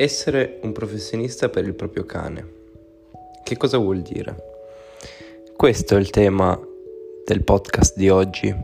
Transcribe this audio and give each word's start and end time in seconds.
Essere 0.00 0.60
un 0.62 0.70
professionista 0.70 1.48
per 1.48 1.64
il 1.64 1.74
proprio 1.74 2.04
cane. 2.04 2.46
Che 3.42 3.56
cosa 3.56 3.78
vuol 3.78 4.00
dire? 4.00 4.36
Questo 5.56 5.96
è 5.96 5.98
il 5.98 6.10
tema 6.10 6.56
del 7.24 7.42
podcast 7.42 7.96
di 7.96 8.08
oggi. 8.08 8.54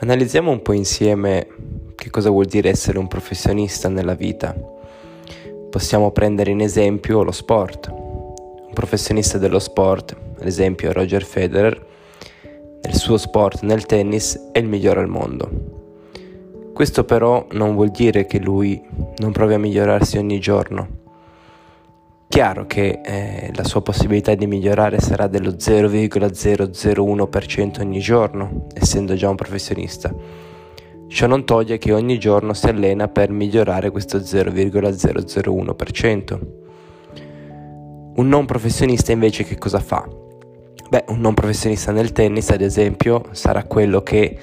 Analizziamo 0.00 0.50
un 0.50 0.62
po' 0.62 0.72
insieme 0.72 1.46
che 1.94 2.10
cosa 2.10 2.28
vuol 2.30 2.46
dire 2.46 2.70
essere 2.70 2.98
un 2.98 3.06
professionista 3.06 3.88
nella 3.88 4.14
vita. 4.14 4.52
Possiamo 5.70 6.10
prendere 6.10 6.50
in 6.50 6.60
esempio 6.60 7.22
lo 7.22 7.30
sport. 7.30 7.86
Un 7.86 8.72
professionista 8.74 9.38
dello 9.38 9.60
sport, 9.60 10.16
ad 10.40 10.44
esempio 10.44 10.90
Roger 10.90 11.22
Federer, 11.22 11.86
nel 12.82 12.94
suo 12.96 13.16
sport, 13.16 13.62
nel 13.62 13.86
tennis, 13.86 14.48
è 14.50 14.58
il 14.58 14.66
migliore 14.66 14.98
al 14.98 15.08
mondo 15.08 15.73
questo 16.74 17.04
però 17.04 17.46
non 17.52 17.74
vuol 17.74 17.90
dire 17.90 18.26
che 18.26 18.38
lui 18.38 18.78
non 19.18 19.32
provi 19.32 19.54
a 19.54 19.58
migliorarsi 19.58 20.18
ogni 20.18 20.38
giorno. 20.40 20.88
Chiaro 22.28 22.66
che 22.66 23.00
eh, 23.04 23.52
la 23.54 23.62
sua 23.62 23.80
possibilità 23.80 24.34
di 24.34 24.48
migliorare 24.48 24.98
sarà 24.98 25.28
dello 25.28 25.52
0,001% 25.52 27.80
ogni 27.80 28.00
giorno, 28.00 28.66
essendo 28.74 29.14
già 29.14 29.28
un 29.28 29.36
professionista. 29.36 30.12
Ciò 31.06 31.26
non 31.28 31.44
toglie 31.44 31.78
che 31.78 31.92
ogni 31.92 32.18
giorno 32.18 32.54
si 32.54 32.66
allena 32.66 33.06
per 33.06 33.30
migliorare 33.30 33.92
questo 33.92 34.18
0,001%. 34.18 36.38
Un 38.16 38.28
non 38.28 38.46
professionista 38.46 39.12
invece 39.12 39.44
che 39.44 39.56
cosa 39.56 39.78
fa? 39.78 40.04
Beh, 40.90 41.04
un 41.08 41.20
non 41.20 41.34
professionista 41.34 41.92
nel 41.92 42.10
tennis, 42.10 42.50
ad 42.50 42.62
esempio, 42.62 43.26
sarà 43.30 43.62
quello 43.62 44.02
che 44.02 44.36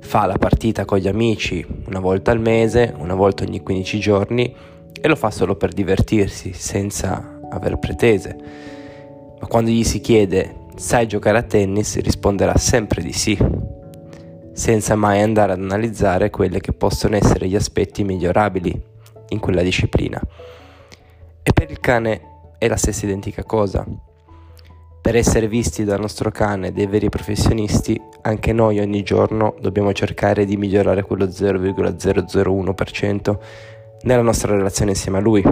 fa 0.00 0.26
la 0.26 0.36
partita 0.38 0.84
con 0.84 0.98
gli 0.98 1.08
amici 1.08 1.64
una 1.86 2.00
volta 2.00 2.30
al 2.30 2.40
mese, 2.40 2.94
una 2.96 3.14
volta 3.14 3.44
ogni 3.44 3.60
15 3.60 3.98
giorni 3.98 4.54
e 5.00 5.08
lo 5.08 5.16
fa 5.16 5.30
solo 5.30 5.56
per 5.56 5.72
divertirsi, 5.72 6.52
senza 6.52 7.40
aver 7.50 7.78
pretese. 7.78 8.36
Ma 9.40 9.46
quando 9.46 9.70
gli 9.70 9.84
si 9.84 10.00
chiede 10.00 10.66
sai 10.76 11.06
giocare 11.06 11.38
a 11.38 11.42
tennis 11.42 11.98
risponderà 12.00 12.56
sempre 12.56 13.02
di 13.02 13.12
sì, 13.12 13.36
senza 14.52 14.94
mai 14.96 15.20
andare 15.20 15.52
ad 15.52 15.60
analizzare 15.60 16.30
quelli 16.30 16.60
che 16.60 16.72
possono 16.72 17.16
essere 17.16 17.48
gli 17.48 17.56
aspetti 17.56 18.04
migliorabili 18.04 18.82
in 19.28 19.38
quella 19.38 19.62
disciplina. 19.62 20.20
E 21.42 21.52
per 21.52 21.70
il 21.70 21.80
cane 21.80 22.20
è 22.58 22.68
la 22.68 22.76
stessa 22.76 23.06
identica 23.06 23.44
cosa. 23.44 23.86
Per 25.08 25.16
essere 25.16 25.48
visti 25.48 25.84
dal 25.84 26.00
nostro 26.00 26.30
cane 26.30 26.70
dei 26.70 26.86
veri 26.86 27.08
professionisti, 27.08 27.98
anche 28.20 28.52
noi 28.52 28.78
ogni 28.78 29.02
giorno 29.02 29.54
dobbiamo 29.58 29.94
cercare 29.94 30.44
di 30.44 30.58
migliorare 30.58 31.02
quello 31.02 31.24
0,001% 31.24 33.38
nella 34.02 34.20
nostra 34.20 34.54
relazione 34.54 34.90
insieme 34.90 35.16
a 35.16 35.22
lui. 35.22 35.42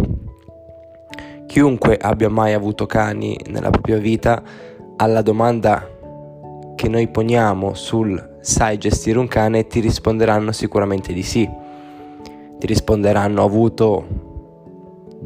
Chiunque 1.47 1.97
abbia 1.97 2.29
mai 2.29 2.53
avuto 2.53 2.85
cani 2.85 3.41
nella 3.47 3.71
propria 3.71 3.97
vita, 3.97 4.43
alla 4.97 5.23
domanda 5.23 5.89
che 6.75 6.89
noi 6.89 7.09
poniamo 7.09 7.73
sul 7.73 8.37
sai 8.43 8.77
gestire 8.77 9.19
un 9.19 9.27
cane, 9.27 9.67
ti 9.67 9.81
risponderanno 9.81 10.53
sicuramente 10.53 11.15
di 11.15 11.23
sì. 11.23 11.49
Ti 12.59 12.67
risponderanno 12.67 13.41
ho 13.41 13.47
avuto 13.47 14.26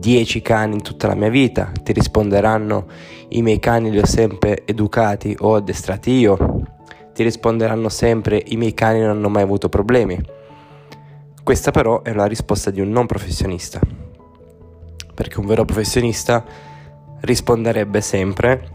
10 0.01 0.41
cani 0.41 0.75
in 0.77 0.83
tutta 0.83 1.07
la 1.07 1.15
mia 1.15 1.29
vita, 1.29 1.71
ti 1.83 1.93
risponderanno 1.93 2.87
i 3.29 3.43
miei 3.43 3.59
cani 3.59 3.91
li 3.91 3.99
ho 3.99 4.07
sempre 4.07 4.63
educati 4.65 5.37
o 5.41 5.57
addestrati 5.57 6.11
io, 6.11 6.63
ti 7.13 7.23
risponderanno 7.23 7.91
sempre 7.91 8.43
i 8.47 8.57
miei 8.57 8.73
cani 8.73 9.01
non 9.01 9.11
hanno 9.11 9.29
mai 9.29 9.43
avuto 9.43 9.69
problemi. 9.69 10.19
Questa 11.45 11.71
però 11.71 12.01
è 12.01 12.15
la 12.15 12.25
risposta 12.25 12.71
di 12.71 12.81
un 12.81 12.89
non 12.89 13.05
professionista, 13.05 13.79
perché 15.15 15.39
un 15.39 15.45
vero 15.45 15.67
professionista 15.67 16.45
risponderebbe 17.21 18.01
sempre 18.01 18.69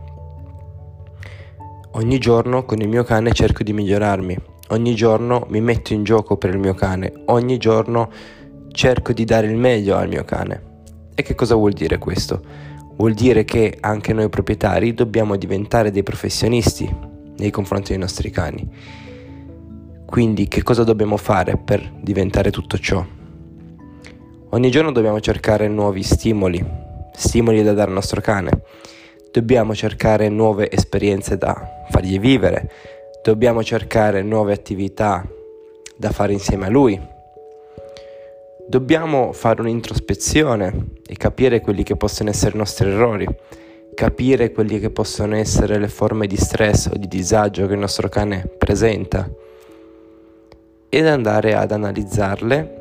ogni 1.93 2.19
giorno 2.19 2.65
con 2.65 2.79
il 2.81 2.87
mio 2.87 3.03
cane 3.03 3.31
cerco 3.31 3.63
di 3.63 3.73
migliorarmi, 3.73 4.37
ogni 4.69 4.93
giorno 4.93 5.47
mi 5.49 5.59
metto 5.59 5.93
in 5.93 6.03
gioco 6.03 6.37
per 6.37 6.51
il 6.51 6.59
mio 6.59 6.75
cane, 6.75 7.11
ogni 7.25 7.57
giorno 7.57 8.11
cerco 8.71 9.11
di 9.11 9.25
dare 9.25 9.47
il 9.47 9.57
meglio 9.57 9.97
al 9.97 10.07
mio 10.07 10.23
cane. 10.23 10.74
E 11.17 11.23
che 11.23 11.33
cosa 11.33 11.55
vuol 11.55 11.71
dire 11.71 11.97
questo? 11.97 12.41
Vuol 12.97 13.13
dire 13.13 13.45
che 13.45 13.77
anche 13.79 14.11
noi 14.11 14.27
proprietari 14.27 14.93
dobbiamo 14.93 15.37
diventare 15.37 15.89
dei 15.89 16.03
professionisti 16.03 16.93
nei 17.37 17.51
confronti 17.51 17.89
dei 17.89 17.97
nostri 17.97 18.29
cani. 18.29 18.69
Quindi 20.05 20.49
che 20.49 20.61
cosa 20.61 20.83
dobbiamo 20.83 21.15
fare 21.15 21.57
per 21.57 21.89
diventare 22.01 22.51
tutto 22.51 22.77
ciò? 22.77 23.05
Ogni 24.49 24.69
giorno 24.69 24.91
dobbiamo 24.91 25.21
cercare 25.21 25.69
nuovi 25.69 26.03
stimoli, 26.03 26.63
stimoli 27.13 27.63
da 27.63 27.71
dare 27.71 27.87
al 27.87 27.95
nostro 27.95 28.19
cane. 28.19 28.61
Dobbiamo 29.31 29.73
cercare 29.73 30.27
nuove 30.27 30.69
esperienze 30.69 31.37
da 31.37 31.85
fargli 31.89 32.19
vivere. 32.19 32.69
Dobbiamo 33.23 33.63
cercare 33.63 34.21
nuove 34.21 34.51
attività 34.51 35.25
da 35.95 36.11
fare 36.11 36.33
insieme 36.33 36.65
a 36.65 36.69
lui 36.69 37.13
Dobbiamo 38.67 39.31
fare 39.31 39.61
un'introspezione 39.61 40.87
e 41.05 41.15
capire 41.17 41.61
quelli 41.61 41.83
che 41.83 41.95
possono 41.95 42.31
essere 42.31 42.55
i 42.55 42.57
nostri 42.57 42.89
errori, 42.89 43.27
capire 43.93 44.51
quelli 44.51 44.79
che 44.79 44.89
possono 44.89 45.35
essere 45.35 45.77
le 45.77 45.87
forme 45.87 46.25
di 46.25 46.35
stress 46.35 46.87
o 46.87 46.97
di 46.97 47.07
disagio 47.07 47.67
che 47.67 47.73
il 47.73 47.79
nostro 47.79 48.09
cane 48.09 48.49
presenta 48.57 49.29
ed 50.89 51.05
andare 51.05 51.53
ad 51.53 51.71
analizzarle, 51.71 52.75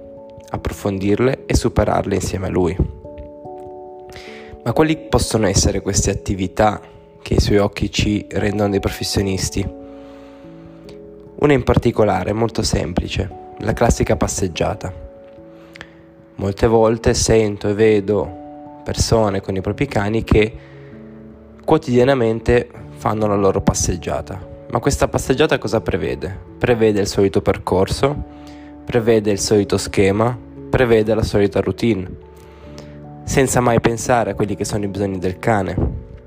approfondirle 0.49 1.45
e 1.45 1.55
superarle 1.55 2.15
insieme 2.15 2.47
a 2.47 2.51
lui. 2.51 2.75
Ma 4.65 4.73
quali 4.73 4.97
possono 4.97 5.47
essere 5.47 5.83
queste 5.83 6.11
attività 6.11 6.81
che 7.21 7.35
i 7.35 7.41
suoi 7.41 7.59
occhi 7.59 7.91
ci 7.91 8.25
rendono 8.31 8.71
dei 8.71 8.81
professionisti? 8.81 9.63
Una 11.41 11.53
in 11.53 11.63
particolare, 11.63 12.33
molto 12.33 12.63
semplice, 12.63 13.29
la 13.59 13.75
classica 13.75 14.17
passeggiata. 14.17 15.04
Molte 16.37 16.67
volte 16.67 17.15
sento 17.15 17.69
e 17.69 17.75
vedo 17.75 18.43
persone 18.83 19.41
con 19.41 19.55
i 19.55 19.61
propri 19.61 19.87
cani 19.87 20.25
che 20.25 20.53
quotidianamente 21.65 22.69
fanno 22.97 23.27
la 23.27 23.37
loro 23.37 23.61
passeggiata. 23.61 24.53
Ma 24.71 24.81
questa 24.81 25.07
passeggiata 25.07 25.59
cosa 25.59 25.81
prevede? 25.81 26.37
Prevede 26.59 27.01
il 27.01 27.07
solito 27.07 27.41
percorso, 27.41 28.15
prevede 28.85 29.31
il 29.31 29.39
solito 29.39 29.79
schema, 29.79 30.37
prevede 30.69 31.15
la 31.15 31.23
solita 31.23 31.61
routine, 31.61 32.11
senza 33.23 33.61
mai 33.61 33.81
pensare 33.81 34.33
a 34.33 34.35
quelli 34.35 34.57
che 34.57 34.65
sono 34.65 34.85
i 34.85 34.89
bisogni 34.89 35.19
del 35.19 35.39
cane, 35.39 35.77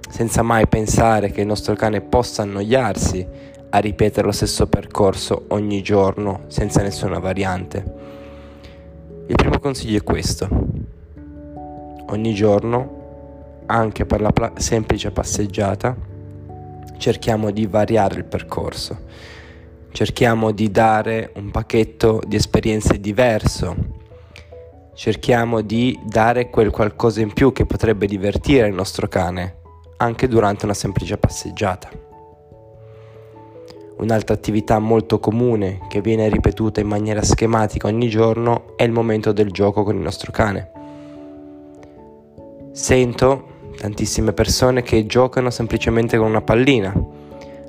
senza 0.07 0.41
mai 0.41 0.67
pensare 0.67 1.31
che 1.31 1.41
il 1.41 1.47
nostro 1.47 1.75
cane 1.75 1.99
possa 1.99 2.43
annoiarsi 2.43 3.27
a 3.69 3.77
ripetere 3.79 4.25
lo 4.25 4.31
stesso 4.31 4.67
percorso 4.67 5.43
ogni 5.49 5.81
giorno 5.81 6.43
senza 6.47 6.81
nessuna 6.81 7.19
variante. 7.19 7.83
Il 9.29 9.35
primo 9.35 9.59
consiglio 9.59 9.97
è 9.97 10.03
questo. 10.03 10.47
Ogni 12.07 12.33
giorno, 12.33 13.63
anche 13.65 14.05
per 14.05 14.21
la 14.21 14.31
pla- 14.31 14.53
semplice 14.55 15.11
passeggiata, 15.11 15.93
cerchiamo 16.97 17.51
di 17.51 17.65
variare 17.65 18.15
il 18.15 18.23
percorso. 18.23 18.97
Cerchiamo 19.91 20.51
di 20.51 20.71
dare 20.71 21.33
un 21.35 21.51
pacchetto 21.51 22.21
di 22.25 22.37
esperienze 22.37 23.01
diverso. 23.01 23.75
Cerchiamo 24.93 25.59
di 25.59 25.99
dare 26.05 26.49
quel 26.49 26.71
qualcosa 26.71 27.19
in 27.19 27.33
più 27.33 27.51
che 27.51 27.65
potrebbe 27.65 28.07
divertire 28.07 28.67
il 28.67 28.73
nostro 28.73 29.09
cane, 29.09 29.57
anche 29.97 30.29
durante 30.29 30.63
una 30.63 30.73
semplice 30.73 31.17
passeggiata. 31.17 32.06
Un'altra 33.97 34.35
attività 34.35 34.77
molto 34.77 35.19
comune 35.19 35.79
che 35.87 36.01
viene 36.01 36.29
ripetuta 36.29 36.79
in 36.79 36.87
maniera 36.87 37.23
schematica 37.23 37.87
ogni 37.87 38.09
giorno 38.09 38.75
è 38.75 38.83
il 38.83 38.91
momento 38.91 39.31
del 39.31 39.49
gioco 39.49 39.83
con 39.83 39.95
il 39.95 40.01
nostro 40.01 40.31
cane. 40.31 40.71
Sento 42.71 43.55
tantissime 43.75 44.33
persone 44.33 44.83
che 44.83 45.07
giocano 45.07 45.49
semplicemente 45.49 46.15
con 46.17 46.27
una 46.27 46.41
pallina, 46.41 46.93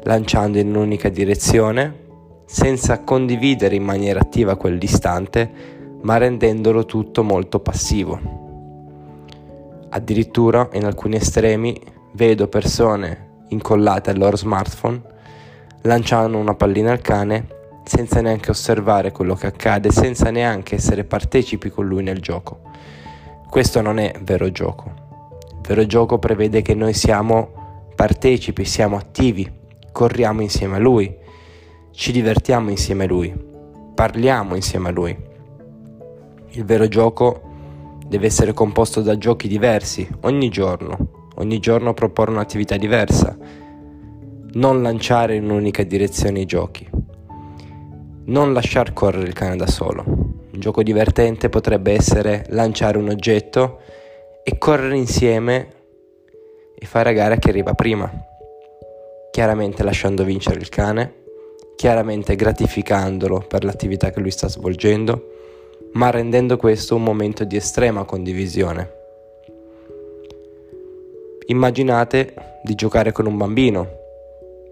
lanciando 0.02 0.58
in 0.58 0.68
un'unica 0.68 1.08
direzione, 1.08 2.06
senza 2.44 3.00
condividere 3.04 3.74
in 3.74 3.84
maniera 3.84 4.20
attiva 4.20 4.56
quell'istante, 4.56 5.50
ma 6.02 6.18
rendendolo 6.18 6.84
tutto 6.84 7.22
molto 7.22 7.60
passivo. 7.60 8.20
Addirittura 9.88 10.68
in 10.72 10.84
alcuni 10.84 11.16
estremi 11.16 11.80
vedo 12.12 12.48
persone 12.48 13.44
incollate 13.48 14.10
al 14.10 14.18
loro 14.18 14.36
smartphone 14.36 15.16
lanciando 15.88 16.36
una 16.36 16.54
pallina 16.54 16.92
al 16.92 17.00
cane 17.00 17.46
senza 17.82 18.20
neanche 18.20 18.50
osservare 18.50 19.10
quello 19.10 19.34
che 19.34 19.46
accade, 19.46 19.90
senza 19.90 20.30
neanche 20.30 20.74
essere 20.74 21.04
partecipi 21.04 21.70
con 21.70 21.86
lui 21.86 22.02
nel 22.02 22.20
gioco. 22.20 22.60
Questo 23.48 23.80
non 23.80 23.98
è 23.98 24.12
vero 24.22 24.50
gioco. 24.52 24.92
Il 25.50 25.66
vero 25.66 25.86
gioco 25.86 26.18
prevede 26.18 26.60
che 26.60 26.74
noi 26.74 26.92
siamo 26.92 27.86
partecipi, 27.96 28.66
siamo 28.66 28.96
attivi, 28.96 29.50
corriamo 29.90 30.42
insieme 30.42 30.76
a 30.76 30.78
lui, 30.78 31.16
ci 31.92 32.12
divertiamo 32.12 32.68
insieme 32.68 33.04
a 33.04 33.08
lui, 33.08 33.34
parliamo 33.94 34.54
insieme 34.54 34.88
a 34.88 34.92
lui. 34.92 35.16
Il 36.50 36.64
vero 36.66 36.86
gioco 36.88 37.40
deve 38.06 38.26
essere 38.26 38.52
composto 38.52 39.00
da 39.00 39.16
giochi 39.16 39.48
diversi 39.48 40.06
ogni 40.20 40.50
giorno, 40.50 41.30
ogni 41.36 41.58
giorno 41.58 41.94
proporre 41.94 42.32
un'attività 42.32 42.76
diversa, 42.76 43.34
non 44.58 44.82
lanciare 44.82 45.36
in 45.36 45.44
un'unica 45.44 45.84
direzione 45.84 46.40
i 46.40 46.44
giochi, 46.44 46.84
non 48.24 48.52
lasciar 48.52 48.92
correre 48.92 49.28
il 49.28 49.32
cane 49.32 49.54
da 49.54 49.68
solo. 49.68 50.02
Un 50.04 50.58
gioco 50.58 50.82
divertente 50.82 51.48
potrebbe 51.48 51.92
essere 51.92 52.44
lanciare 52.48 52.98
un 52.98 53.08
oggetto 53.08 53.78
e 54.42 54.58
correre 54.58 54.96
insieme 54.96 55.68
e 56.76 56.86
fare 56.86 57.10
a 57.10 57.12
gara 57.12 57.36
chi 57.36 57.50
arriva 57.50 57.74
prima, 57.74 58.10
chiaramente 59.30 59.84
lasciando 59.84 60.24
vincere 60.24 60.58
il 60.58 60.68
cane, 60.68 61.14
chiaramente 61.76 62.34
gratificandolo 62.34 63.44
per 63.46 63.62
l'attività 63.62 64.10
che 64.10 64.18
lui 64.18 64.32
sta 64.32 64.48
svolgendo, 64.48 65.34
ma 65.92 66.10
rendendo 66.10 66.56
questo 66.56 66.96
un 66.96 67.04
momento 67.04 67.44
di 67.44 67.54
estrema 67.54 68.02
condivisione. 68.02 68.96
Immaginate 71.46 72.34
di 72.64 72.74
giocare 72.74 73.12
con 73.12 73.26
un 73.26 73.36
bambino. 73.36 74.06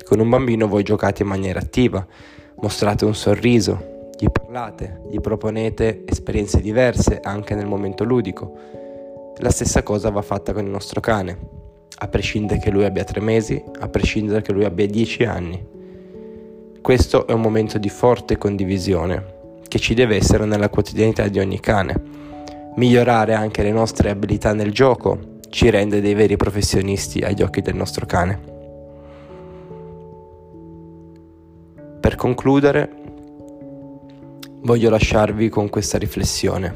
Con 0.06 0.20
un 0.20 0.29
bambino 0.29 0.69
voi 0.69 0.85
giocate 0.85 1.23
in 1.23 1.29
maniera 1.29 1.58
attiva, 1.58 2.06
mostrate 2.61 3.05
un 3.05 3.14
sorriso, 3.17 4.11
gli 4.17 4.29
parlate, 4.31 5.00
gli 5.11 5.19
proponete 5.19 6.05
esperienze 6.06 6.61
diverse 6.61 7.19
anche 7.20 7.56
nel 7.56 7.67
momento 7.67 8.05
ludico. 8.05 8.55
La 9.38 9.50
stessa 9.50 9.82
cosa 9.82 10.11
va 10.11 10.23
fatta 10.23 10.53
con 10.53 10.64
il 10.64 10.70
nostro 10.70 11.00
cane, 11.00 11.37
a 11.99 12.06
prescindere 12.06 12.61
che 12.61 12.70
lui 12.70 12.85
abbia 12.85 13.03
tre 13.03 13.20
mesi, 13.20 13.61
a 13.81 13.88
prescindere 13.88 14.43
che 14.43 14.53
lui 14.53 14.64
abbia 14.64 14.87
dieci 14.87 15.25
anni. 15.25 15.61
Questo 16.81 17.26
è 17.26 17.32
un 17.32 17.41
momento 17.41 17.76
di 17.79 17.88
forte 17.88 18.38
condivisione 18.38 19.35
che 19.67 19.81
ci 19.81 19.93
deve 19.94 20.14
essere 20.14 20.44
nella 20.44 20.69
quotidianità 20.69 21.26
di 21.26 21.41
ogni 21.41 21.58
cane. 21.58 22.00
Migliorare 22.76 23.35
anche 23.35 23.64
le 23.64 23.73
nostre 23.73 24.11
abilità 24.11 24.53
nel 24.53 24.70
gioco 24.70 25.19
ci 25.50 25.69
rende 25.69 26.00
dei 26.00 26.14
veri 26.14 26.37
professionisti 26.37 27.23
agli 27.23 27.43
occhi 27.43 27.61
del 27.61 27.75
nostro 27.75 28.06
cane. 28.06 28.55
Per 32.06 32.14
concludere, 32.14 32.88
voglio 34.61 34.91
lasciarvi 34.91 35.49
con 35.49 35.69
questa 35.69 35.99
riflessione. 35.99 36.73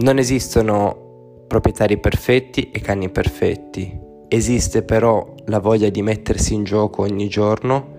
Non 0.00 0.18
esistono 0.18 1.44
proprietari 1.46 1.98
perfetti 1.98 2.70
e 2.70 2.82
cani 2.82 3.08
perfetti, 3.08 3.98
esiste 4.28 4.82
però 4.82 5.32
la 5.46 5.58
voglia 5.58 5.88
di 5.88 6.02
mettersi 6.02 6.52
in 6.52 6.64
gioco 6.64 7.00
ogni 7.00 7.28
giorno 7.28 7.92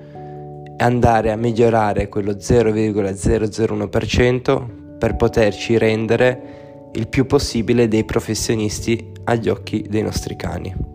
andare 0.78 1.32
a 1.32 1.36
migliorare 1.36 2.08
quello 2.08 2.34
0,001% 2.34 4.98
per 5.00 5.16
poterci 5.16 5.80
rendere 5.80 6.90
il 6.94 7.08
più 7.08 7.26
possibile 7.26 7.88
dei 7.88 8.04
professionisti 8.04 9.12
agli 9.24 9.50
occhi 9.50 9.88
dei 9.90 10.04
nostri 10.04 10.36
cani. 10.36 10.95